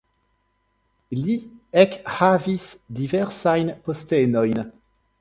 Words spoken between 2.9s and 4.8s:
diversajn postenojn.